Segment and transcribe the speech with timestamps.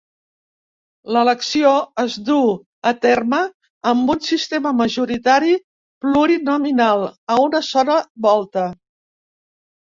[1.15, 2.49] L'elecció es duu
[2.93, 3.43] a terme
[3.93, 5.55] amb un sistema majoritari
[6.07, 8.69] plurinominal a una sola volta.